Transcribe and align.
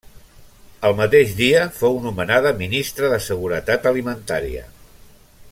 El 0.87 0.95
mateix 0.99 1.35
dia 1.41 1.61
fou 1.81 1.99
nomenada 2.07 2.55
Ministra 2.63 3.13
de 3.13 3.21
Seguretat 3.27 3.87
Alimentària. 3.93 4.67